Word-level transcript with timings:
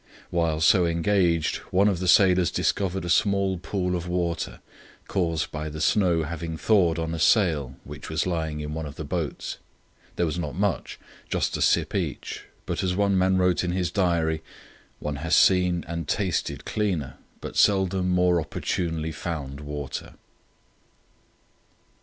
While 0.31 0.61
so 0.61 0.87
engaged 0.87 1.57
one 1.69 1.87
of 1.87 1.99
the 1.99 2.07
sailors 2.07 2.49
discovered 2.49 3.05
a 3.05 3.07
small 3.07 3.59
pool 3.59 3.95
of 3.95 4.07
water, 4.07 4.59
caused 5.07 5.51
by 5.51 5.69
the 5.69 5.79
snow 5.79 6.23
having 6.23 6.57
thawed 6.57 6.97
on 6.97 7.13
a 7.13 7.19
sail 7.19 7.75
which 7.83 8.09
was 8.09 8.25
lying 8.25 8.61
in 8.61 8.73
one 8.73 8.87
of 8.87 8.95
the 8.95 9.03
boats. 9.03 9.59
There 10.15 10.25
was 10.25 10.39
not 10.39 10.55
much—just 10.55 11.55
a 11.55 11.61
sip 11.61 11.93
each; 11.93 12.45
but, 12.65 12.81
as 12.81 12.95
one 12.95 13.15
man 13.15 13.37
wrote 13.37 13.63
in 13.63 13.73
his 13.73 13.91
diary, 13.91 14.41
"One 14.97 15.17
has 15.17 15.35
seen 15.35 15.85
and 15.87 16.07
tasted 16.07 16.65
cleaner, 16.65 17.17
but 17.39 17.55
seldom 17.55 18.09
more 18.09 18.41
opportunely 18.41 19.11
found 19.11 19.59
water." 19.59 20.15